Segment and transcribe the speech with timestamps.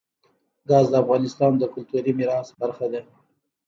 [0.69, 3.01] ګاز د افغانستان د کلتوري میراث برخه ده.